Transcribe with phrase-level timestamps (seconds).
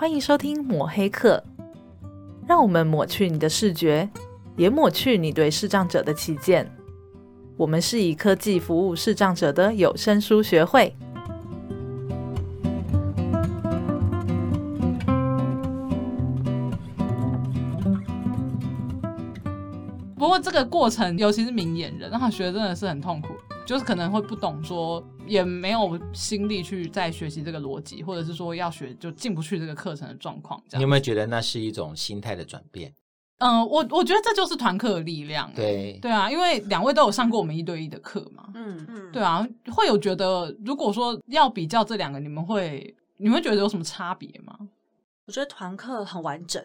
[0.00, 1.44] 欢迎收听抹黑课，
[2.48, 4.08] 让我们抹去你的视觉，
[4.56, 6.74] 也抹去你对视障者的偏见。
[7.58, 10.96] 我们是以科技服务视障者的有声书学会。
[20.16, 23.34] 不过这个过程，尤其是明眼人，让他学的真的是很痛苦。
[23.66, 30.60] 就是可能会不懂说，也没有心力去再学习这个逻辑，或者是说要学就进不去这个课程的状况。
[30.68, 32.92] 这样，你有没有觉得那是一种心态的转变？
[33.38, 35.50] 嗯，我我觉得这就是团课的力量。
[35.54, 38.48] 对对啊，因为两位都有上过我们一对一的课嘛。
[38.54, 44.58] 嗯嗯，对啊，会有觉得，如果说要比较这两个，你们会你们会觉得有什么差别吗？
[45.26, 46.62] 我觉得团课很完整。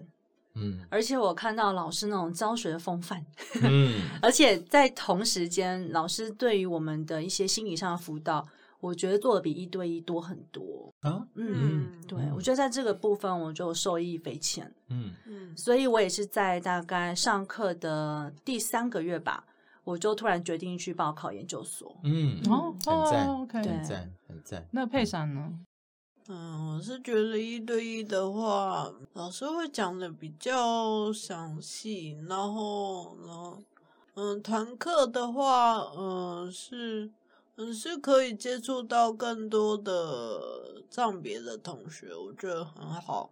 [0.56, 3.26] 嗯，而且我看到老师那种教学的风范，
[3.62, 8.48] 嗯， 而且在同时间，老师对于我们的一些心理上的辅导，
[8.80, 11.26] 我觉得做的比一对一多很多啊。
[11.36, 14.72] 嗯，嗯对，我觉得在这个部分我就受益匪浅。
[14.90, 19.44] 嗯嗯，所以我也是在大概上课的第三个月吧，
[19.84, 21.96] 我就突然决定去报考研究所。
[22.04, 24.68] 嗯，哦，很赞，OK，很赞，很赞。
[24.72, 25.52] 那佩珊呢？
[26.28, 33.62] 嗯，我是觉得一对一的话，老师会讲的比较详细，然后，然后，
[34.16, 37.12] 嗯，团课的话，嗯，是，
[37.58, 43.30] 嗯，是可以接触到更多的藏别的同学，我觉得很好。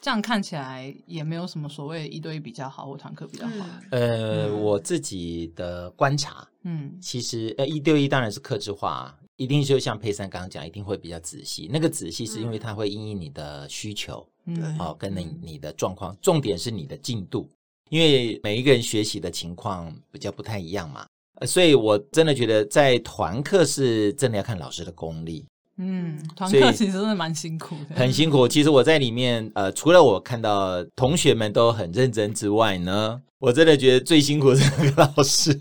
[0.00, 3.64] 这样看起来也没有什么所谓一对一比较好或团课比较好。
[3.92, 9.16] 呃，我自己的观察，嗯，其实，呃，一对一当然是克制化。
[9.36, 11.68] 一定就像佩珊刚刚讲，一定会比较仔细。
[11.72, 17.48] 那个仔细是因为它会因应你的需求，嗯，哦，跟你你的状况，重点是你的进度，
[17.90, 21.04] 因为每一个人学习的情况比较不太一样嘛。
[21.40, 25.44] 呃，所以我真的觉得在团课是真的要看老师的功力。
[25.78, 28.46] 嗯，团课其实真的蛮辛苦的，很辛苦。
[28.46, 33.20] 其实我在里面，呃，除了我看到同学们都很认真之外呢。
[33.44, 35.52] 我真的觉得最辛苦的是那个老师，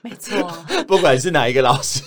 [0.00, 0.50] 没错，
[0.88, 2.00] 不管是哪一个老师，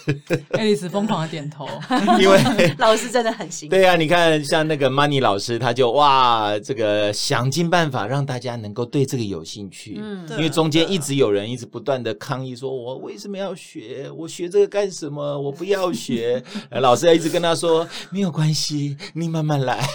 [0.54, 1.70] 爱丽丝疯狂的点头，
[2.20, 2.42] 因为
[2.80, 3.76] 老师真的很辛苦。
[3.76, 14.10] 对啊，你看像那个 Money 老师，他就哇，这个想尽办法让大家能够对这个有兴趣，嗯，因为中间一直有人一直不断的抗议说，我为什么要学？
[14.18, 15.40] 我学这个干什么？
[15.40, 16.44] 我不要学。
[16.72, 19.88] 老师还一直跟他说，没有关系，你慢慢来，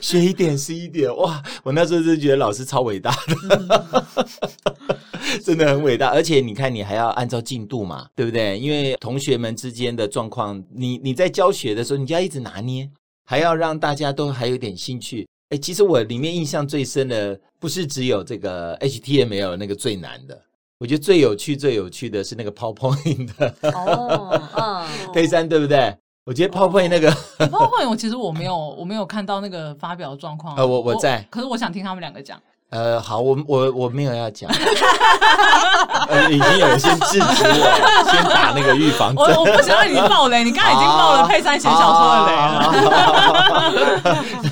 [0.00, 1.12] 学一点是一点。
[1.16, 3.66] 哇，我那时候就觉得老师超伟大的。
[3.90, 4.03] 嗯
[5.42, 8.58] 真的很伟大，而且你看，你还要按照进度嘛，对不对？
[8.58, 12.88] 因为同学们之间的状况，你你在教学的时候，你就要一直拿捏，
[13.24, 15.26] 还要让大家都还有点兴趣。
[15.50, 20.40] 哎，其实我里面印象最深的，不是只有这个 HTML 那个最难的，
[20.78, 23.54] 我觉得最有趣、最有趣的是那个 PowerPoint 的。
[23.72, 25.96] 哦，嗯， 佩珊对不对？
[26.24, 30.56] 我觉得 PowerPoint 那个 PowerPoint，我其实我没有，我没有看到那个发表的状况。
[30.56, 32.40] 呃，我我在我，可是我想听他们两个讲。
[32.74, 34.50] 呃，好，我我我没有要讲，
[36.10, 39.24] 呃，已经有人先制止我，先打那个预防针。
[39.24, 42.42] 我我不想让你爆雷，你刚才已经爆了佩珊写小说的雷了。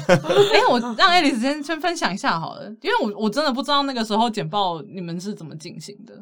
[0.55, 6.15] 哎、欸，我让爱丽丝先先分享一下好了，因为我我真的不知道那个时候简报你们是怎么进行的。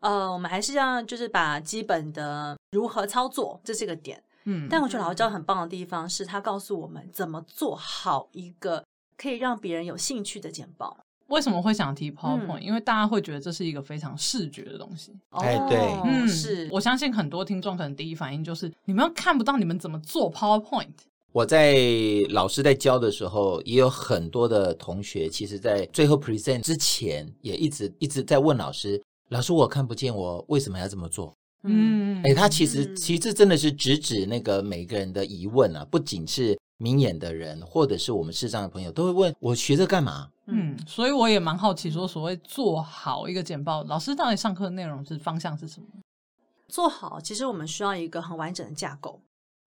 [0.00, 4.20] 呃，我们还是要就是把基本的如何操作，这是一个点。
[4.46, 8.82] 嗯，但我觉得老教很棒的地方是他告诉我们怎么做好一个
[9.16, 10.96] 可以让别人有兴趣的简报。
[11.28, 15.12] 为什么会想提 PowerPoint？、嗯、因为大家会觉得这是一个非常视觉的东西。
[15.30, 16.68] 哎，对，嗯，是。
[16.70, 20.88] 我相信很多听众可能第一反应就是，你们看不到你们怎么做 PowerPoint。
[21.32, 21.76] 我在
[22.30, 31.32] 老师在教的时候，也有很多的同学，其实在最后 present 之前，也一直一直在问老师：“老师，我看不见，我为什么要这么做？”
[31.64, 40.30] 嗯，哎，他其实其实真的是直指那个每个人的疑问啊，不仅是明眼的人，或者是我们视障的朋友，都会问我学这干嘛？
[40.46, 45.86] 嗯，所以我也蛮好奇，说所谓做好一个简报，老师到底上课的内容是方向是什么？
[46.68, 49.20] 做好，其实我们需要一个很完整的架构。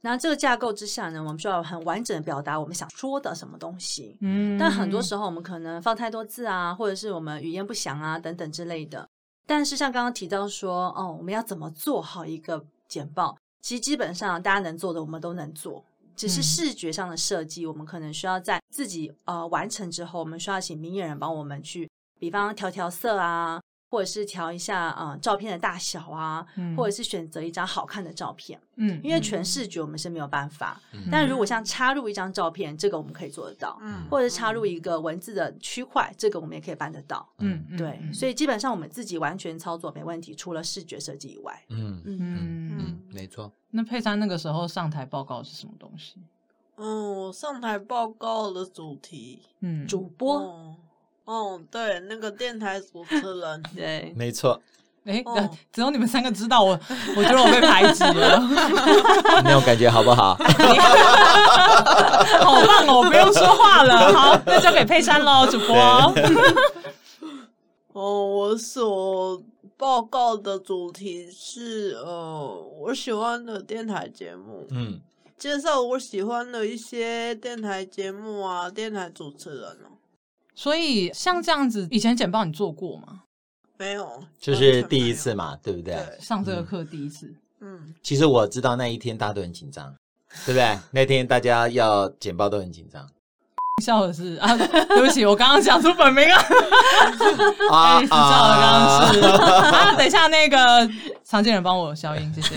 [0.03, 4.17] 那这个架构之下呢，我们需要很完整的表达我们想说的什么东西。
[4.21, 9.07] 嗯，但很多时候我们可能放太多字啊，或者是我们语言不详啊等等之类的。
[9.45, 13.37] 但是像刚刚提到说，哦，我们要怎么做好一个简报？
[13.61, 15.83] 其实基本上大家能做的，我们都能做。
[16.15, 23.61] 只是视觉上的设计，我们可能需要在自己呃完成之后，我们需要请明眼人帮我们去，比方调调色啊，
[23.91, 28.57] 或者是调一下呃照片的大小啊，嗯、或者是选择一张好看的照片。
[28.77, 33.77] 嗯，因为全视觉我们是没有办法，嗯、但如果像插入一张照片，这个我们可以做得到。
[33.81, 37.27] 嗯，或者是插入一个文字的区块，这个我们也可以办得到。
[37.39, 41.61] 嗯，对，所以基本上我们自己完全操作没问题，除了视觉设计以外。
[41.67, 43.51] 嗯嗯嗯，嗯，没错。
[43.71, 46.15] 那佩珊那个时候上台报告是什么东西？
[46.77, 50.73] 嗯，我上台报告的主题，嗯，主播。
[51.25, 54.61] 哦、嗯，对，那个电台主持人， 对，没错。
[55.03, 55.23] 哎，
[55.73, 56.79] 只有你们三个知道我，
[57.15, 58.37] 我觉得我被排挤了，
[59.43, 60.35] 那种感觉好不好？
[62.39, 64.13] 好棒哦，我不用说话了。
[64.13, 65.75] 好，那交给佩珊喽，主播。
[67.93, 69.41] 哦，我所
[69.75, 75.01] 报告的主题是呃，我喜欢的电台节目，嗯，
[75.35, 79.90] 介绍我喜欢的一些电台节目啊，电台主持人哦。
[80.53, 83.21] 所以像这样子，以前简报你做过吗？
[83.77, 85.95] 没有，就是第一次嘛，对不对？
[85.95, 87.33] 对，上这个课第一次。
[87.61, 89.93] 嗯，其实我知道那一天大家都很紧张，
[90.45, 90.77] 对不对？
[90.91, 93.07] 那天大家要简报都很紧张。
[93.81, 96.35] 笑的是啊， 对不起，我刚刚讲出本名了。
[97.71, 100.87] 啊，笑的刚刚是啊，等一下那个
[101.23, 102.55] 常见人帮我消音，谢谢。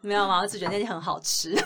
[0.00, 0.40] 没有吗？
[0.40, 1.56] 我只觉得那天很好吃，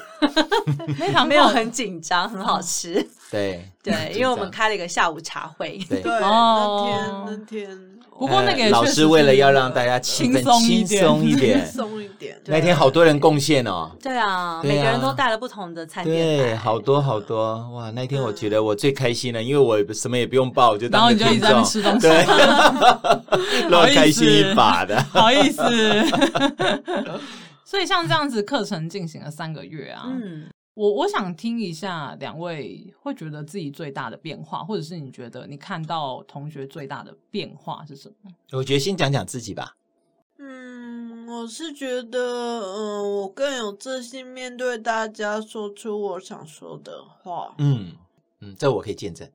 [0.99, 3.09] 那场没有很紧张，很好吃。
[3.31, 5.79] 对对， 因为我们开了一个下午茶会。
[5.89, 7.79] 对，那天那天。
[8.19, 12.35] 不过那个老师为了要让大家气氛轻松一点，轻松一点。
[12.49, 13.91] 那天好多人贡献哦。
[14.03, 16.17] 对啊，每个人都带了不同的餐点。
[16.17, 17.91] 对，好多好多哇！
[17.91, 22.25] 那天我觉得我最开心了，因为我什么也不用报，我就然后你就一直在那吃东西，对，
[23.69, 25.63] 让开心一把的，好意思。
[27.67, 30.47] 所以像这样子课程进行了三个月啊，嗯，
[30.77, 38.31] 我我想听一下两位会觉得自己最大的变化，或者是你觉得你看到同学最大的变化是什么？
[38.53, 39.75] 我觉得先讲讲自己吧。
[40.39, 47.55] 嗯，我是觉得，嗯，我更有自信面对大家，说出我想说的话。
[47.57, 47.93] 嗯
[48.43, 49.27] 嗯，这我可以见证。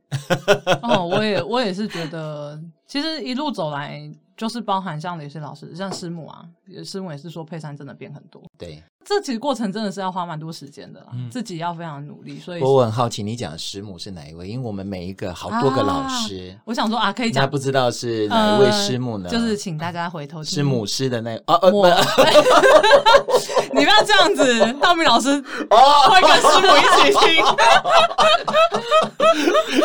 [0.83, 3.99] 哦，我也 我也是觉得，其实一路走来。
[4.41, 6.43] 就是包含像有些老师，像师母啊，
[6.83, 8.41] 师母也是说佩珊真的变很多。
[8.57, 12.39] 对，这其实过程真的是要花蛮多时间的啦，嗯、自己要非常努力。
[12.39, 14.47] 所以我很好奇，你讲的师母是哪一位？
[14.47, 19.29] 因为我们每一个好多个老师，啊、我想说啊，可以讲，那不知道是哪一位师母呢？
[19.29, 21.71] 呃、就是请大家回头师母师的那个、哦呃
[23.73, 27.45] 你不要这样子，道明老师会跟师母一起听。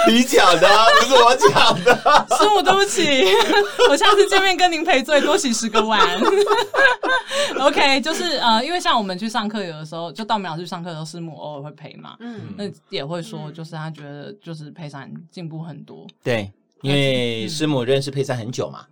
[0.08, 0.68] 你讲的，
[1.00, 1.94] 不是我讲的。
[2.36, 3.24] 师母，对不起，
[3.90, 6.00] 我下次见面跟您赔罪，多洗十个碗。
[7.60, 16.06] OK，就是呃，因为像我们去上课，有的时候就道明老师去上课的时候，师母偶尔会陪嘛，嗯，那也会说，就是他觉得就是佩珊进步很多。
[16.22, 16.50] 对，
[16.82, 18.86] 因为师母认识佩珊很久嘛。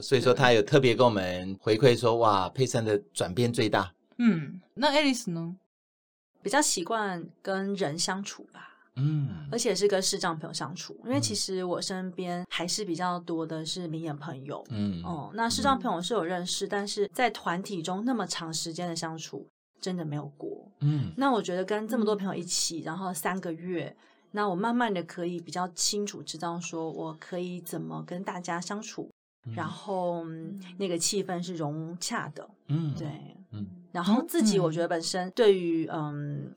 [0.00, 3.90] 所以说，他有特别跟我们回馈说，哇，佩珊的转变最大。
[4.18, 5.56] 嗯，那 Alice 呢？
[6.40, 8.67] 比较习惯跟人相处吧。
[8.98, 14.62] 嗯，而且是跟视障朋友相处，因为其实我身边还是比较多的是明眼朋友。
[14.70, 19.46] 嗯，哦，那视障朋友是有认识，嗯、但是在团体中那么长时间的相处，
[19.80, 20.70] 真的没有过。
[20.80, 23.96] 嗯，那我觉得跟这么多朋友一起，然后三个月，
[24.32, 29.08] 那我慢慢的可以比较清楚知道，说我可以怎么跟大家相处。
[29.54, 30.26] 然后
[30.76, 33.08] 那个气氛是融洽的，嗯，对，
[33.52, 36.52] 嗯，然后自己我觉得本身对于嗯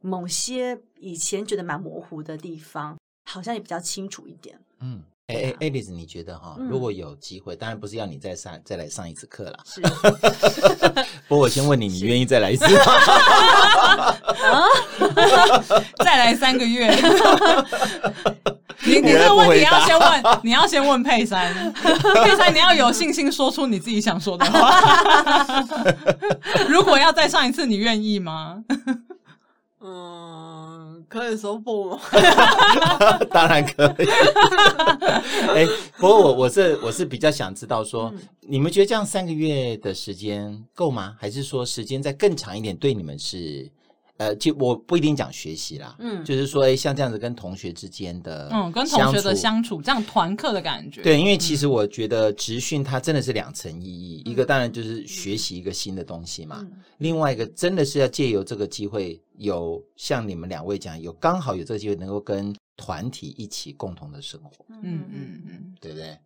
[0.00, 2.96] 某些以前觉得蛮模糊的地方，
[3.30, 9.80] 好像也比较清楚一点，嗯，哎哎，Alice，你觉得哈，如果有机会，当然不是要你再上再来上一次课了，是，
[11.28, 12.80] 不过我先问你，你愿意再来一次吗？
[14.38, 14.66] 啊，
[16.04, 16.88] 再来三个月。
[18.84, 25.64] 你你这个问题要先问，你要先问佩珊，佩珊你要有信心说出你自己想说的话。
[26.68, 28.62] 如果要再上一次，你愿意吗？
[29.90, 31.98] 嗯，可以说不吗？
[33.32, 34.04] 当然可以。
[35.48, 41.14] 哎、欸，不过我我是我是比较想知道说，嗯、你们觉得这样三个月的时间够吗？
[41.18, 43.70] 还是说时间再更长一点对你们是？
[44.18, 66.18] 呃，就我不一定讲学习啦，嗯，就是说，哎，像这样子跟同学之间的，嗯，跟同学的相处，这样团课的感觉，对，因为其实我觉得职训它真的是两层意义，嗯、一个当然就是学习一个新的东西嘛，嗯、另外一个真的是要借由这个机会，有像你们两位讲，有刚好有这个机会能够跟团体一起共同的生活，嗯嗯嗯，嗯对不对？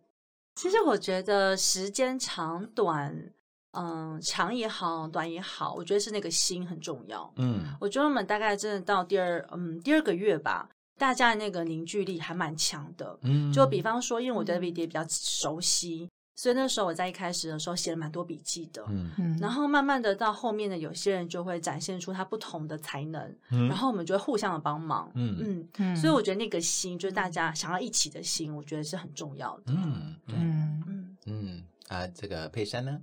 [0.55, 3.33] 其实我觉得时间长短。
[3.73, 7.31] 嗯，长也好，短也好，我觉得是那个心很重要。
[7.37, 13.17] 嗯，我觉得我们大概真的到第二，嗯，第二个月吧，大家的那个凝聚力还蛮强的。
[13.23, 18.85] 嗯，就比方说，因为我对 David 也比较熟悉，所以那时候我在一开始的时候写了蛮多笔记的。
[18.89, 25.11] 嗯嗯，然后慢慢的到后面的有些人就会展现出他不同的才能，嗯，然后我们就会互相的帮忙。
[25.15, 29.73] 嗯嗯嗯，所以我觉得那个心，就是大家想要一起的心，我觉得是很重要的。
[29.73, 32.99] 嗯，对，嗯嗯嗯啊，这个佩珊呢？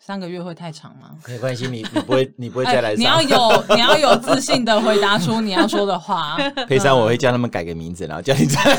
[0.00, 1.10] 三个月会太长吗？
[1.26, 3.00] 没关系，你你不会你不会再来上。
[3.00, 6.36] 你要 有你要有自信的回答出你要说的话。
[6.66, 8.76] 佩珊，我会叫他们改个名字，然后叫你再来。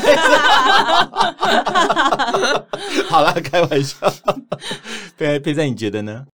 [3.08, 3.96] 好了，开玩笑。
[5.16, 6.26] 佩佩珊，你觉得呢？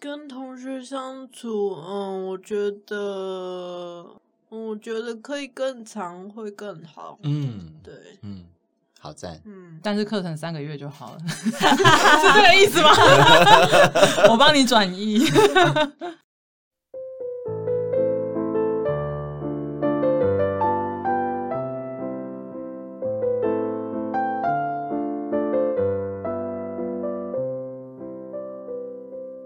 [0.00, 4.06] 跟同学相处，嗯，我觉得，
[4.48, 7.18] 我觉得可以更长，会更好。
[7.24, 8.44] 嗯，对，嗯。
[9.00, 12.90] 好赞，嗯，但是课程三个月就好了， 是这个意思吗？
[14.28, 15.24] 我帮你转移。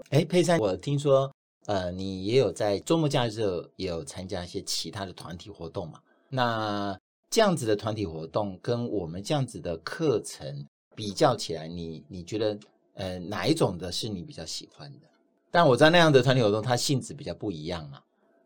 [0.09, 1.31] 哎，佩珊，我听说，
[1.65, 3.41] 呃，你也有在周末假日
[3.77, 5.99] 也有参加一些其他的团体活动嘛？
[6.29, 6.95] 那
[7.33, 12.55] 这样子的团体活动跟我们这样子的课程比较起来，你你觉得
[12.93, 15.07] 呃哪一种的是你比较喜欢的？
[15.49, 18.03] 但我知道那样的团体活动它性质比较不一样啊，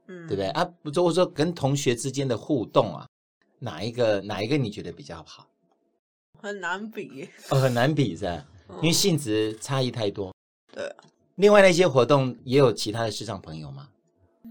[0.07, 0.63] 嗯，对不对啊？
[0.81, 3.05] 不，或者说跟同学之间的互动啊，
[3.59, 5.45] 哪一个哪一个你觉得比较好？
[6.41, 8.45] 很难比哦，很难比是吧？
[8.75, 10.33] 因为性质差异太多。
[10.73, 10.89] 对。
[11.35, 13.89] 另外那些活动也有其他的视障朋友吗？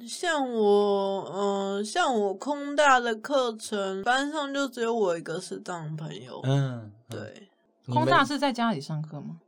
[0.07, 6.41] 像我，嗯、呃，像我空大的课程，班上就只有我一个视障朋友。
[6.45, 7.49] 嗯，对。
[7.87, 9.41] 空大是在家里上课吗？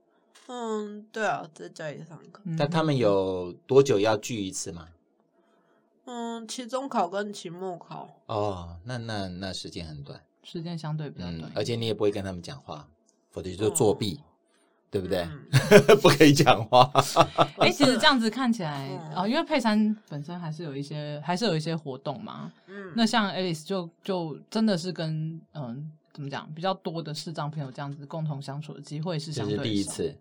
[0.49, 2.43] 嗯，对啊，在家里上课。
[2.45, 4.89] 那他们有多久要聚一次吗？
[6.07, 8.09] 嗯，期中考跟期末考。
[8.27, 12.89] 哦，那那那时间很短，时间相对比较短，嗯，而且你也不会跟他们讲话，
[13.31, 14.21] 否则就作弊。
[14.23, 14.28] 哦
[14.91, 15.27] 对不对？
[16.03, 16.91] 不可以讲话。
[17.59, 22.53] 哎，其实这样子看起来啊，因为佩珊本身还是有一些，还是有一些活动嘛。
[22.67, 29.63] 嗯，那像 Alice 就就真的是跟嗯，怎么讲，比较多的视障朋友这样子共同相处的机会是相对少。
[29.63, 30.17] 这是第一次。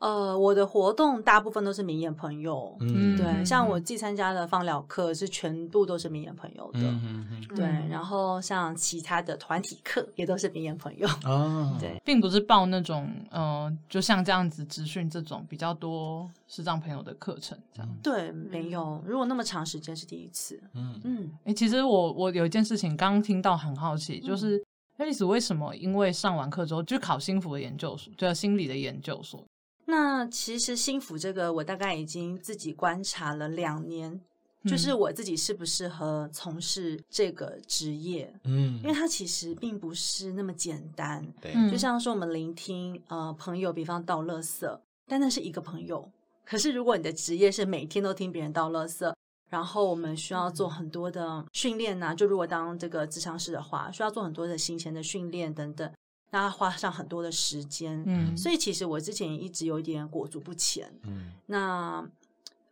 [0.00, 20.98] 呃，我的活动大部分都是明眼朋友，嗯，对，像我既参加的放疗课是全部都是明眼朋友的，嗯嗯对，然后像其他的团体课也都是明眼朋友，哦，对，并不是报那种，呃，就像这样子职训这种比较多视障朋友的课程这样，对，没有，如果那么长时间是第一次，嗯。
[21.04, 24.62] 嗯，哎，其实我我有一件事情刚刚听到很好奇，就是
[24.96, 29.44] 爱丽丝为什么因为上完课之后就考心服的研究所，就心理的研究所。
[29.90, 34.20] 那其实幸福这个，我大概已经自己观察了两年，
[34.64, 38.32] 就是我自己适不适合从事这个职业。
[38.44, 41.26] 嗯，因为它其实并不是那么简单。
[41.40, 46.08] 对，就像说我们聆听呃朋友，比方倒垃圾，但那是一个朋友。
[46.44, 49.12] 可是如果你的职业是每天都听别人倒垃圾，
[49.48, 55.90] 然后我们需要做很多的训练呐、啊，就如果当这个智商师的话，需要做很多的行前的训练等等。
[56.30, 62.08] 那花上很多的时间，嗯，所以其实我之前也一直有一点裹足不前，嗯，那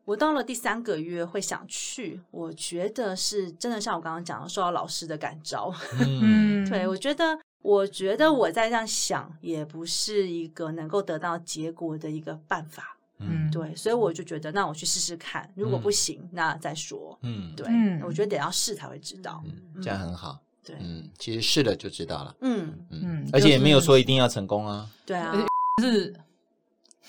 [0.05, 17.67] 我到了第三个月会想去，我觉得是真的像我刚刚讲的，受到老师的感召， 嗯，对，我觉得，我觉得我在这样想，也不是一个能够得到结果的一个办法，嗯，对，所以我就觉得，那我去试试看，如果不行，嗯、那再说，嗯，对，
[18.03, 20.39] 我觉得得要试才会知道，嗯，这样很好。
[20.69, 22.35] 对，嗯，其实试了就知道了。
[22.43, 24.87] 嗯嗯，而且也没有说一定要成功啊。
[25.07, 25.35] 对啊，
[25.81, 26.15] 是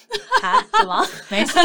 [0.42, 0.64] 啊？
[0.78, 1.06] 什么？
[1.30, 1.60] 没事。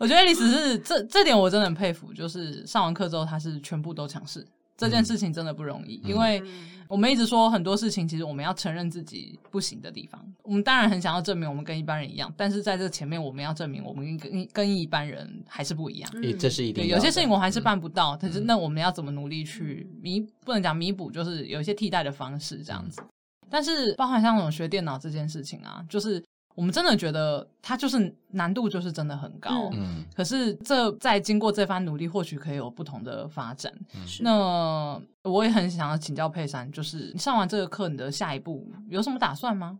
[0.00, 4.44] 我觉得你只是这这点我真的很佩服，就是上完课之后他是全部都尝试，
[4.78, 6.42] 这件事情真的不容易，因为。
[6.90, 10.18] 我们一直说很多事情，其实我们要承认自己不行的地方。
[10.42, 16.10] 我们当然很想要证明我们跟一般人一样，但是在这前面，我们要证明我们跟跟一般人还是不一样。
[16.14, 16.88] 嗯，这是一定的。
[16.88, 20.26] 有些事情我还是办不到，可是那我们要怎么努力去弥？
[20.46, 23.02] 不能讲弥补，就是有一些替代的方式这样子。
[23.50, 26.24] 但是，包含像我们学电脑这件事情啊，就是。
[26.58, 33.72] 我们真的觉得它就是难度就是真的很高，嗯，可是这在经过这番努力，或许可以有不同的发展。
[33.94, 39.78] 嗯，那我也很想要请教佩珊，就是你上完这个课，你的下一步有什么打算吗？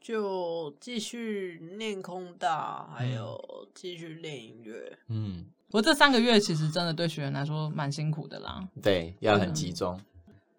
[0.00, 3.40] 就继续练空大，还有
[3.72, 4.98] 继续练音乐。
[5.06, 8.68] 嗯，不过这三个月其实真的对学员来说蛮辛苦的啦。
[8.82, 9.96] 对，要很集中。
[9.96, 10.04] 嗯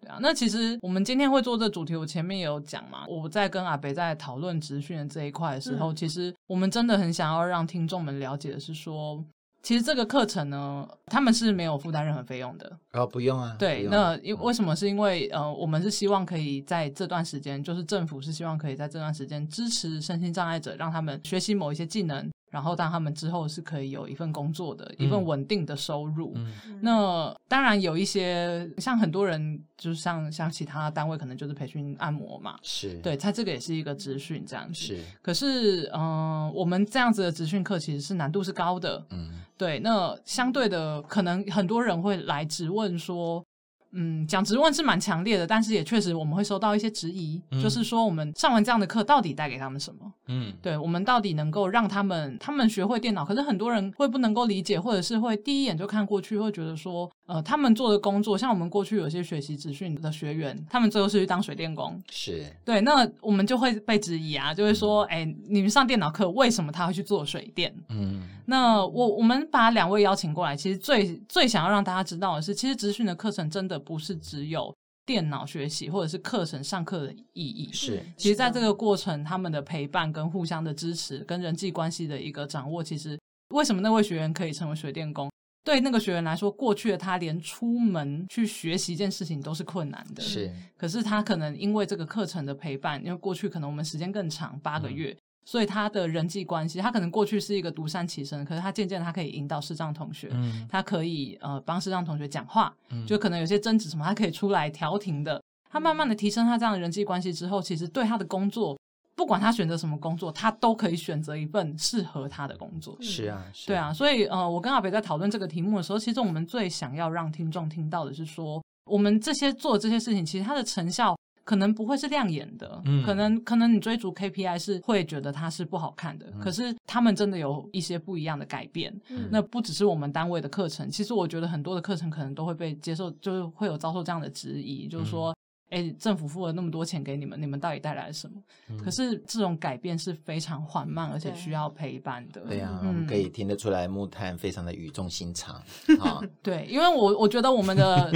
[0.08, 3.06] 对啊，那其实我们今天会做这主题，我前面也有讲嘛。
[3.06, 9.22] 我在跟阿北在讨论职训的这一块的时候，嗯、其实我们真的很想要让听众们了解的是说，
[9.62, 12.78] 其实这个课程呢，他们是没有负担任何费用的。
[12.92, 13.54] 哦，不用啊。
[13.58, 14.74] 对，那因为什么？
[14.74, 26.32] 是因为呃，我们是希望可以在这段时间，就是政府是希望可以在这段时间支持身心障碍者，让他们学习某一些技能，然后让他们之后是可以有一份工作的，嗯、一份稳定的收入。
[26.36, 34.74] 嗯、那当然有一些像很多人，就是像像其他单位可能就是培训按摩嘛，是对，他这个也是一个职训这样子。
[34.74, 39.04] 是，可是嗯、呃，我们这样子的职训课其实是难度是高的。
[39.10, 43.44] 嗯，对，那相对的，可能很多人会来质问说。
[43.92, 50.12] 嗯，讲质问是蛮强烈的，但是也确实我们会收到一些质疑，嗯、就是说我们上完这样的课到底带给他们什么？
[50.26, 67.74] 嗯，对，我们到底能够让他们他们学会电脑，可是很多人会不能够理解，或者是会第一眼就看过去，会觉得说，呃，他们做的工作，像我们过去有些学习职训的学员，他们最后是去当水电工，是对，那我们就会被质疑啊，就会说，哎、嗯，你们上电脑课为什么他会去做水电？
[67.88, 73.77] 嗯，那我我们把两位邀请过来，其实最最想要让大家知道的是，其实职训的课程真的。
[73.78, 74.74] 不是只有
[75.06, 78.02] 电脑学习或者是课程上课的意义，是。
[78.16, 83.18] 其实，在这个过程，他们的陪伴跟互相的支持，跟人际关系的一个掌握，其实
[83.54, 85.30] 为什么那位学员可以成为水电工？
[85.64, 90.50] 对那个学员来说，过去的他连出门去学习一件事情都是困难的，是。
[90.76, 95.10] 可是他可能因为这个课程的陪伴，因为过去可能我们时间更长，八个月。
[95.12, 95.18] 嗯
[95.48, 105.42] 所以他的人际关系，他可能过去是一个独善其身，可是他渐渐他可以引导视障同学，嗯，他可以呃帮视障同学讲话，嗯，就可能有些争执什么，他可以出来调停的。
[105.70, 108.78] 他慢慢的提升他这样的人际关系之后，其实对他的工作，
[109.16, 112.94] 不管他选择什么工作，他都可以选择一份适合他的工作。
[113.00, 113.90] 是啊，是啊，对啊。
[113.90, 121.16] 所以呃，我跟阿北在讨论这个题目的时候，其实我们最想要让听众听到的是说，我们这些做这些事情，其实它的成效。
[121.48, 135.34] 可能不会是亮眼的，嗯，可能可能你追逐 KPI 是会觉得它是不好看的，嗯，可是他们真的有一些不一样的改变，嗯，那不只是我们单位的课程，其实我觉得很多的课程可能都会被接受，就是会有遭受这样的质疑，就是说。
[135.70, 138.40] 哎，政府付了那么多钱给你们，你们到底带来了什么？
[138.70, 142.40] 嗯、可是这种改变是非常缓慢，而且需要陪伴的。
[142.42, 145.56] 对呀、啊，嗯、我们可以听得出来，木炭非常的语重心长
[146.00, 146.20] 啊。
[146.42, 148.10] 对，因为我我觉得我们的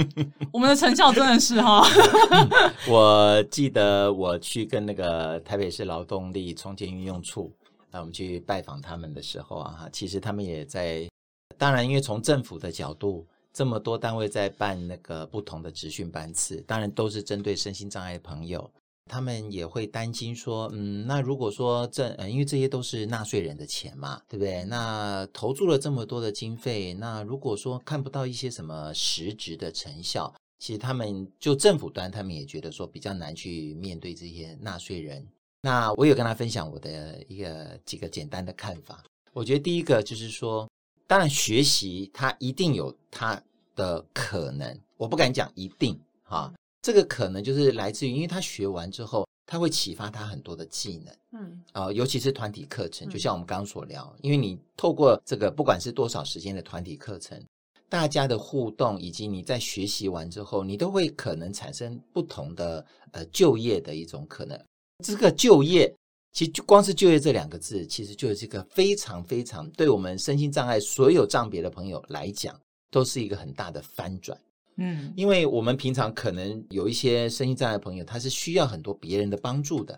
[0.51, 1.85] 我们的成效真的是哈。
[2.89, 7.53] 我记得我去跟那个台北市劳动力重建运用处，
[7.91, 11.07] 那我们去拜访他们的时候啊，其实他们也在。
[11.55, 13.27] 当然，因为从政府的角度。
[13.53, 18.67] 这么多单位在办那个不同的职训班次，当然都是针对身心障碍的朋友，
[19.05, 24.63] 他们也会担心说，嗯，那如果说这，嗯，因为这些都是纳税人的钱嘛，对不对？
[24.63, 35.23] 那投注了这么多的经费，那如果说看不到一些什么实质的成效，其实他们就政府端，他们也觉得说比较难去面对这些纳税人。
[35.61, 40.67] 那我有跟他分享我的一个几个简单的看法，我觉得第一个就是说。
[41.05, 43.41] 当然，学习它一定有它
[43.75, 46.51] 的可能，我不敢讲一定哈。
[46.81, 57.41] 这个可能就是来自于，因为他学完之后，他会启发他很多的技能，嗯，啊、呃，尤其是团体课程，就像我们刚刚所聊，因为你透过这个，不管是多少时间的团体课程，
[57.87, 64.59] 大家的互动，以及你在学习完之后，你都会可能产生不同的呃就业的一种可能。
[65.03, 65.93] 这个就业。
[66.33, 74.35] 其实就光是就业这两个字，其实就是一个非常非常对我们身心障碍所有障别的朋友来讲，都是一个很大的翻转。
[74.77, 79.93] 嗯，因为我们平常可能有一些身心障碍朋友，他是需要很多别人的帮助的。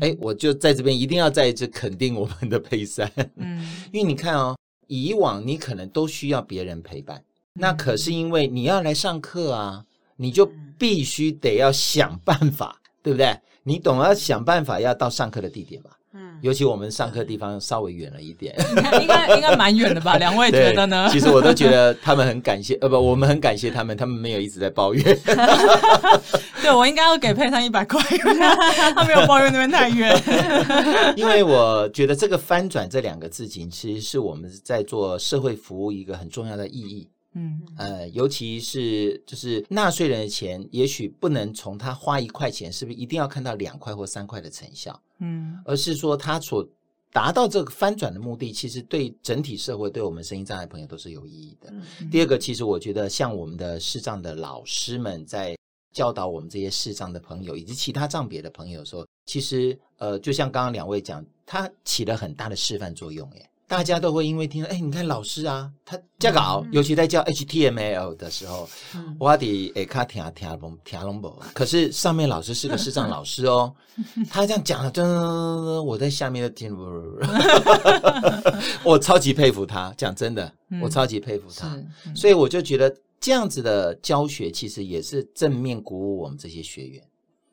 [0.00, 3.10] 哎、嗯，我就在这边一定要再一次肯定我们的佩珊。
[3.36, 4.54] 嗯， 因为你看哦，
[4.88, 13.34] 以往你可能都需要别人陪伴，那可是因为你要来上课啊，你就必须得要想办法，对不对？
[13.64, 15.90] 你懂要想办法要到上课的地点吧？
[16.14, 18.54] 嗯，尤其我们上课地方稍微远了一点，
[19.00, 20.16] 应该应该蛮远的吧？
[20.20, 21.08] 两位觉得呢？
[21.10, 25.02] 其实我都觉得他们很感谢，呃不，我们很感谢他们，他们没有一直在抱怨。
[26.60, 27.98] 对，我应该要给佩珊一百块，
[28.94, 30.14] 他没有抱怨那边太远。
[31.16, 37.08] 因为我觉得这个翻转这两个字情，其实是我们在做社会服务一个很重要的意义。
[37.34, 45.00] 嗯，呃，尤其是就是纳税人的钱，也许不能从他花一块钱，是不是一定要看到两块或三块的成效？
[45.18, 46.66] 嗯，而是说他所
[47.10, 51.70] 达到这个翻转的目的，其实对整体社会、对我们声音障碍朋友都是有意义的。
[51.70, 55.56] 嗯，第二个，其实我觉得像我们的视障的老师们在
[55.92, 63.48] 教导我们这些视障的朋友以及其他障别的朋友的时候，其实呃，就像刚刚两位讲，他起了很大的示范作用，耶。
[63.72, 71.34] 大家都会因为听到，哎，你看老师啊，他教稿，嗯、尤其在教 HTML 的时候，嗯、我得哎卡听听龙听龙不？
[71.54, 73.74] 可是上面老师是个视障老师哦，
[74.28, 76.76] 他这样讲了，噔，我在下面的听，
[78.84, 79.90] 我超级佩服他。
[79.96, 81.66] 讲真的，我超级佩服他。
[81.74, 87.02] 嗯、所以我就觉得这样子的教学，其实也是正面鼓舞我们这些学员。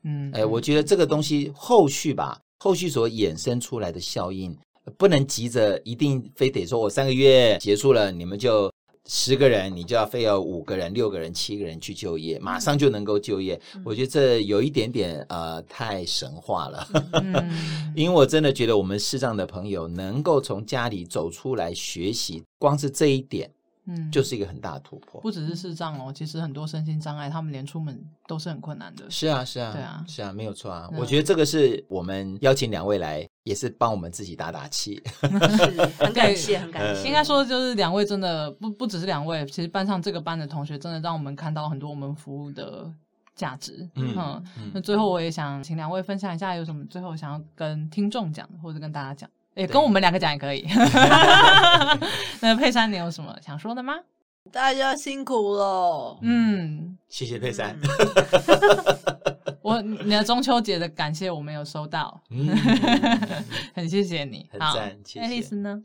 [0.04, 2.38] 嗯，哎，我觉得这个东西后续吧。
[2.62, 4.54] 后续所衍生出来的效应，
[4.98, 8.72] 不能急着一定非得说我三个月结束了，你们就。
[9.12, 13.60] 十个人，你就要非要五个人、六个人、七个人去就业，马上就能够就业。
[13.74, 17.34] 嗯、我觉得这有一点点呃太神话了，嗯、
[17.96, 23.50] 因为我真的觉得我们视障的朋友能够从家里走出来学习，光是这一点。
[23.92, 25.20] 嗯，就是一个很大的突破。
[25.20, 29.10] 不只是视障哦，其实很多身心障碍，他们连出门都是很困难的。
[29.10, 30.88] 是啊，是啊，对啊，是啊，没有错啊。
[30.96, 35.02] 我觉得这个是我们邀请两位来，也是帮我们自己打打气。
[35.20, 37.08] 很感谢，很感谢。
[37.08, 42.88] 应该说，就是两位真的不不只是两位，其实班上这个班的同学，真的让我们看到很多我们服务的
[43.36, 43.90] 价值。
[43.96, 49.28] 嗯，那最后我也想请两位分享一下，有什么最后想要跟听众讲，或者跟大家讲。
[49.56, 50.68] 也跟我们两个讲也可以。
[52.40, 53.96] 那佩珊，你有什么想说的吗？
[54.52, 56.18] 大家辛苦了。
[56.22, 57.78] 嗯，谢谢佩珊。
[59.62, 62.20] 我你的中秋节的感谢我没有收到。
[62.30, 62.48] 嗯，
[63.76, 64.50] 很谢谢你。
[64.52, 65.22] 很赞，谢谢。
[65.22, 65.84] 爱丽丝呢？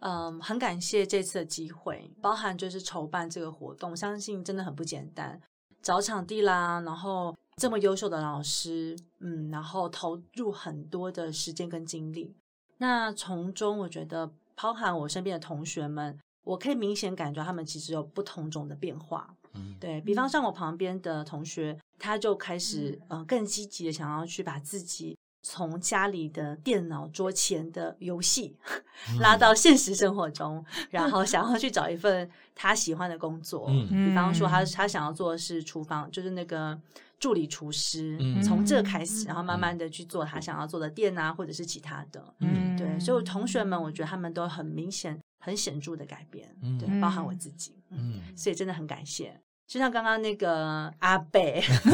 [0.00, 5.40] 嗯，很感谢这次的机会，包含就是筹办这个活动，相信真的很不简单。
[5.80, 12.36] 找场地啦，然后这么优秀的老师，嗯，然后投入很多的时间跟精力。
[12.78, 19.34] 那从中，我觉得包含我身边的同学们，我可以明显感觉他们其实有不同种的变化。
[19.54, 28.56] 嗯，对，比方像我旁边的同学，他就开始呃更积极的想要去把自己从家里的电脑桌前的游戏
[29.20, 33.66] 拉到现实生活中，然后想要去找一份他喜欢的工作。
[33.68, 36.80] 嗯，比方说他他想要做的是厨房，就是那个。
[37.22, 49.40] 助理厨师，嗯、从这开始，然后慢慢的去做他想要做的店啊，或者是其他的，嗯，对，所以同学们，我觉得他们都很明显、很显著的改变，嗯、对，包含我自己，嗯，所以真的很感谢。
[49.68, 51.92] 就像刚刚那个阿贝 说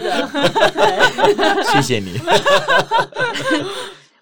[0.00, 0.28] 的，
[1.72, 2.18] 谢谢你。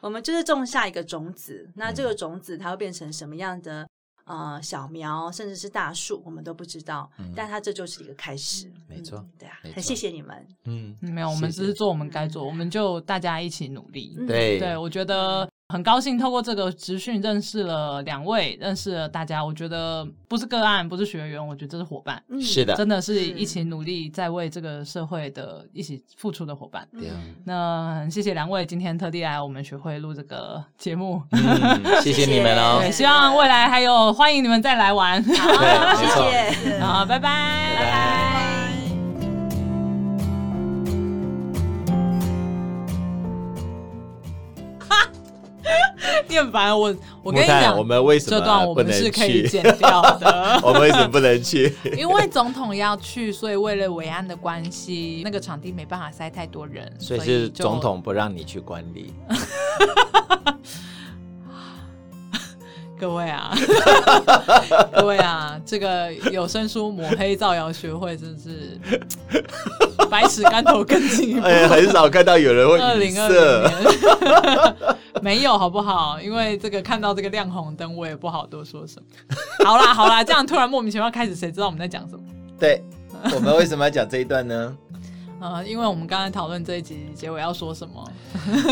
[0.01, 3.89] 我们就是种下一个种子，那这个种子它会变成什么样的？
[4.25, 15.49] 呃，小苗甚至是大树，我们都不知道，嗯、但它这就是一个开始，嗯、没错，对啊，很谢谢你们，嗯，没有，我们只是做我们该做，谢谢我们就大家一起努力，嗯、对，对我觉得。
[15.73, 19.43] 很高兴透过这个职训认识了两位，认识了大家。
[19.43, 22.23] 我觉得不是个案，不是学员，我觉得这是伙伴。
[22.39, 26.87] 是的，真的是一起努力在为这个社会的一起付出的伙伴。
[26.93, 31.23] 对、嗯，那很谢谢两位今天特地来我们学会录这个节目。
[31.31, 32.81] 嗯、谢谢你们哦。
[32.81, 35.25] 对，希望未来还有欢迎你们再来玩。
[35.25, 36.79] 好，谢谢。
[36.85, 38.62] 好，拜拜，拜拜。
[46.33, 50.59] 电烦我，我跟你讲，我们为什么这段我们是可以剪掉的？
[50.65, 51.71] 我们为什么不能去？
[51.95, 59.13] 因为总统要去，所以为了维安的关系，那个场地没办法塞太多人，所以是总统不让你去管理。
[62.99, 63.53] 各位啊，
[64.95, 68.81] 各位啊，这个有声书抹黑造谣学会真是
[70.09, 71.45] 百尺竿头更进一步。
[71.45, 74.75] 哎，很少看到有人会二零二零年
[75.25, 76.21] 没有好不好？
[76.21, 79.37] 因为这个看到这个亮红灯，我也不好多说什么。
[79.65, 82.25] 好啦好啦，这样突然莫名其妙开始，谁知道我们在讲什么？
[82.59, 82.83] 对，
[83.33, 84.77] 我们为什么要讲这一段呢？
[85.41, 88.13] 呃，因为我们刚才讨论这一集结尾要说什么？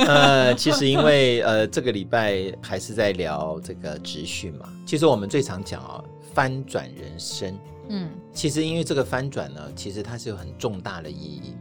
[0.07, 4.69] 呃，其实因为呃，这个礼拜还是在聊这个职训嘛。
[4.85, 7.57] 其实我们最常讲哦，翻转人生。
[7.89, 11.55] 嗯，其实因为这个翻转呢，其实它是有很重大的意义。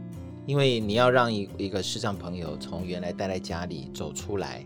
[0.46, 4.64] 因为你要让一一个视障朋友从原来待在家里走出来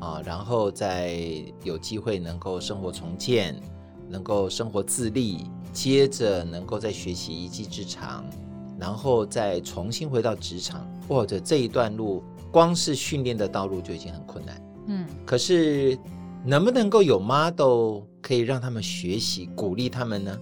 [0.00, 1.18] 啊，然后再
[1.62, 3.54] 有机会能够生活重建，
[4.08, 8.24] 能够生活自立，接着能够再学习一技之长。
[8.76, 14.62] 然后再重新回到职场，或者这一段路，光是训练的道路就已经很困难。
[14.88, 15.96] 嗯，可是
[16.44, 20.36] 能不能够有 model 可以让他们学习，鼓励他们呢？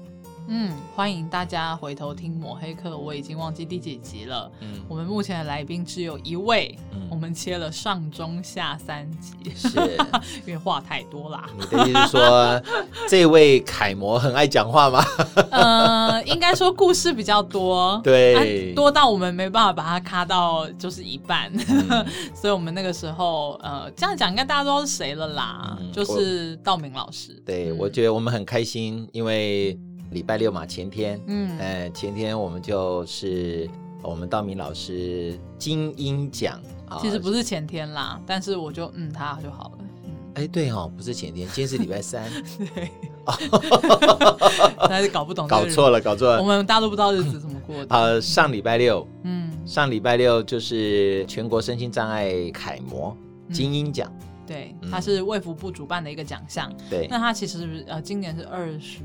[0.48, 4.50] 嗯，欢迎大家回头听抹黑课，我已经忘记第几集了。
[4.60, 9.68] 嗯，我们目前的来宾只有一位，嗯、我们切了上中下三集，是
[10.44, 11.48] 因为话太多啦。
[11.56, 12.62] 你的意思是说，
[13.08, 15.02] 这位楷模很爱讲话吗？
[15.50, 27.40] 呃，应该说故事比较多，对，多到我们没办法把它卡到就是一半，嗯、所以我们那个时候，呃，这样讲应该大家都知道是谁了啦，嗯、就是道明老师。
[27.46, 29.78] 对，嗯、我觉得我们很开心，因为。
[30.12, 33.68] 礼拜六嘛，前天，嗯，呃，前天我们就是
[34.02, 42.30] 我们道明老师精英奖啊，其实不是前天啦，但是我就嗯他就好了，嗯，哎对哦，不是前天，今天是礼拜三，
[42.74, 42.90] 对，
[44.88, 53.16] 还是搞不懂，搞错了，搞错了，我们大家都不知道日子怎么过的，呃，上礼拜六，嗯，上礼拜六就是全国身心障碍楷模。
[53.50, 54.10] 精英奖。
[54.46, 56.72] 对，它是卫福部主办的一个奖项。
[56.88, 59.00] 对，那它其实呃，今年是二十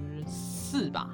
[0.68, 1.10] 四吧，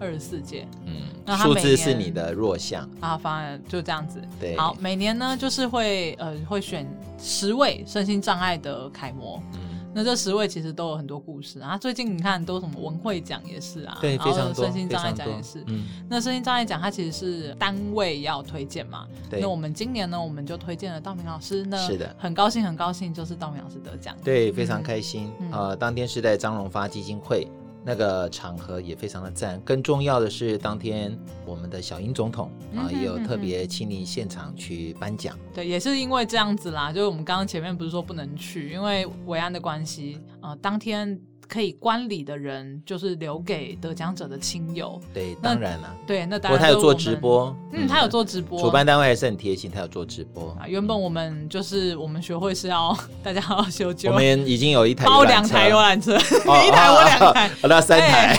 [0.00, 0.66] 二十四届。
[0.86, 4.20] 嗯，那数字是你的弱项啊，反正就这样子。
[4.40, 6.86] 对，好，每年呢就是会呃会选
[7.18, 9.42] 十位身心障碍的楷模。
[9.54, 9.60] 嗯。
[9.96, 11.78] 那这十位其实都有很多故事啊！
[11.78, 14.64] 最近你看都什么文慧奖也是啊，对，非常多。
[14.64, 19.40] 身心障碍奖也是，嗯，那身心障碍奖它其实是单位要推荐嘛，对。
[19.40, 25.76] 那我们今年呢，我们就推荐了道明老师，那是的，很高兴很高兴，就是道明老师得奖，对，非常开心啊、嗯呃！
[25.76, 27.46] 当天是在张荣发基金会。
[27.84, 35.38] 那个场合也非常的赞，更重要的是，当天我们的小英总统啊，也有特别亲临现场去颁奖。
[35.52, 41.20] 对，也是因为这样子啦，就是我们刚刚前面不是说不能去，因为维安的关系啊、呃，当天。
[41.48, 45.00] 可以观礼的人就是留给得奖者的亲友。
[45.12, 45.94] 对，当然了。
[46.06, 46.60] 对，那当然。
[46.60, 47.54] 他有做直播。
[47.72, 48.60] 嗯，他有做直播。
[48.60, 50.56] 主办单位还是很贴心，他有做直播。
[50.58, 54.10] 啊，原本我们就是我们学会是要 大家好好修旧。
[54.10, 58.36] 我们已经有一台包两台游览车， 你一台我两台，那三台。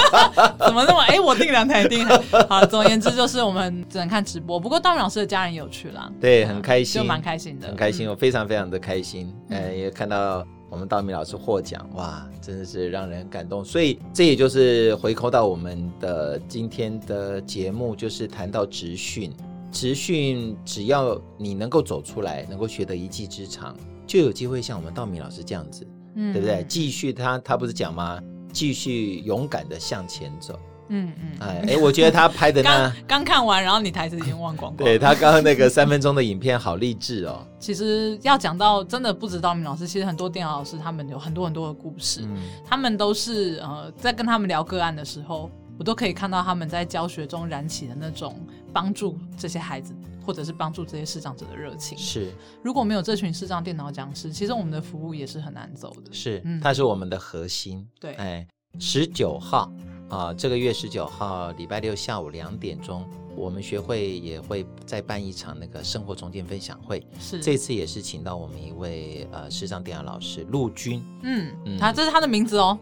[0.58, 1.00] 怎么那么？
[1.08, 2.06] 哎，我订两台，订。
[2.48, 4.58] 好，总而言之就是我们只能看直播。
[4.58, 9.32] 不过道明老师的家人有去啦，对，很开心，就蛮开心的，很开心，我非常非常的开心。
[9.50, 10.46] 呃，也看到。
[10.76, 13.64] 我们道明老师获奖，哇，真的是让人感动。
[13.64, 19.32] 所以这也就是回扣到我们的今天的节目，就是谈到职训。
[19.72, 23.74] 职训只要你能够走出来，能够学得一技之长，
[24.06, 26.62] 就有机会像我们道明老师这样子，嗯，对不对？
[26.68, 28.22] 继续他他不是讲吗？
[28.52, 30.58] 继续勇敢的向前走。
[30.88, 34.84] 嗯嗯，哎哎，我觉得他拍的那刚看完，然后你台词已经忘光光。
[34.84, 37.46] 对，他刚刚那个三分钟的影片好励志哦。
[37.58, 48.38] 其实要讲到真的不止道明老师，其实很多电脑老师他们有很多很多的故事，嗯、他们都是呃在跟他们聊个案的时候，我都可以看到他们在教学中燃起的那种
[48.72, 49.94] 帮助这些孩子
[50.24, 51.96] 或者是帮助这些视障者的热情。
[51.98, 56.12] 是，如果没有这群视障电脑讲师，其实我们的服务也是很难走的。
[56.12, 57.86] 是，他是我们的核心。
[57.98, 58.46] 对，哎，
[58.78, 59.72] 十九号。
[60.08, 67.04] 啊，这个月十九号礼拜六下午两点钟，我们学会也会再办一场那个生活重建分享会。
[67.18, 71.02] 是，这次也是请到我们一位呃视障电脑老师陆军。
[71.22, 72.78] 嗯嗯，他这是他的名字哦。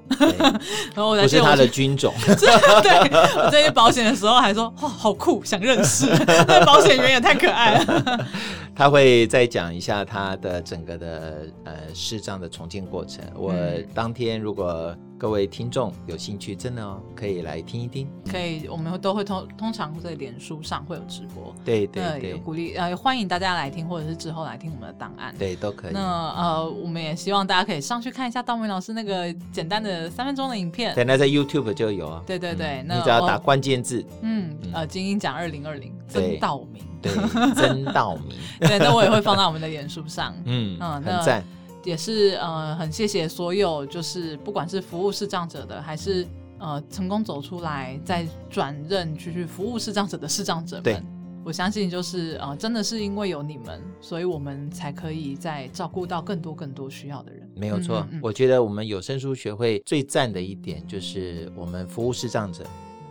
[0.94, 2.12] 然后 我不是他的军种。
[2.20, 6.06] 对，我在保险的时候还说，哇，好酷，想认识。
[6.46, 8.28] 那保险员也太可爱了。
[8.74, 13.24] 他会再讲一下他的整个的呃视障的重建过程。
[13.34, 13.54] 我
[13.94, 14.94] 当天如果。
[15.16, 18.06] 各位听众有兴趣，真的哦，可以来听一听。
[18.30, 21.54] 可以，我们都会通通常在脸书上会有直播。
[21.64, 25.34] 对对对，有鼓励呃，欢迎大家来听，或者是之后来听我们的档案。
[25.38, 25.92] 对，都可以。
[25.94, 30.94] 那呃，我们也希望大家可以上去看一下道明老师那个简单的三分钟的影片。
[30.94, 32.22] 对，那在 YouTube 就有啊。
[32.26, 38.36] 对对对，那你只要打关键字，嗯呃，精英奖二零二零，曾道明，对，曾道明。
[38.68, 40.34] 对，那我也会放在我们的脸书上。
[40.46, 41.44] 嗯嗯，很赞。
[41.84, 46.26] 也是呃，很谢谢所有，就是不管是服务视障者的，还是
[46.58, 51.02] 呃成功走出来再转任去去服务视障者的视障者们，对
[51.44, 57.46] 我相信就是呃，真的是因为有你们，所以我们才可以再照顾到更多更多需要的人。
[57.54, 62.64] 没有错，嗯嗯，我觉得我们有声书学会最赞的一点就是我们服务视障者。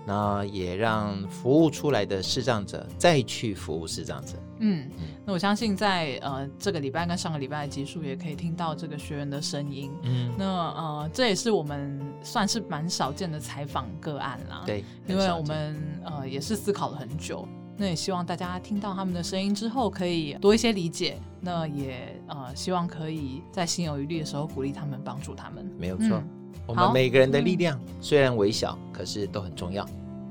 [0.05, 4.33] 那也让服务出来的视障者再去服务视障者。
[4.59, 4.89] 嗯，
[5.25, 9.91] 那我相信在呃这个礼拜跟上个礼拜的集数也可以听到这个学员的声音。
[10.03, 14.63] 嗯，那呃这也是我们算是蛮少见的采访个案啦。
[14.65, 17.47] 对，因为我们呃也是思考了很久。
[17.75, 21.17] 那也希望大家听到他们的声音之后，可以多一些理解。
[21.41, 25.69] 那也呃希望可以在心有余力的时候鼓励他们，帮助他们。
[25.77, 26.07] 没有错。
[26.09, 29.85] 嗯我们每个人的力量虽然微小，嗯、可是都很重要。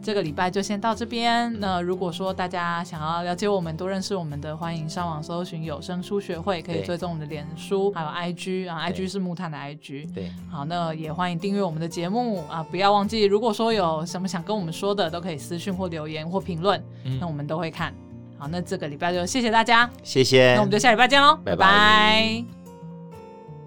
[0.05, 1.57] 这个礼拜就先到这边。
[1.61, 10.13] 那如果说大家想要了解我们、多认识我们的，欢迎上网搜寻有声书学会，可以追踪我们的脸书，还有 IG 啊，IG 是木炭的 IG。
[10.13, 12.67] 对，好，那也欢迎订阅我们的节目啊！
[12.69, 17.95] 不要忘记，如果说有什么想跟我们说的，都可以私讯或留言或评论，嗯、那我们都会看。
[18.37, 20.55] 好，那这个礼拜就谢谢大家，谢谢。
[20.55, 21.59] 那我们就下礼拜见喽，拜拜。
[21.59, 22.62] 拜拜。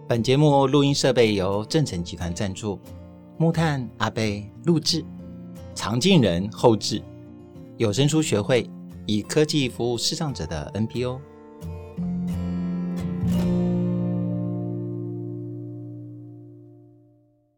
[0.07, 2.79] 本节目录音设备由正成集团赞助。
[3.39, 5.03] 木炭阿贝录制。
[5.73, 7.01] 长镜人后置
[7.77, 8.69] 有声书学会
[9.07, 11.19] 以科技服务视障者的 npo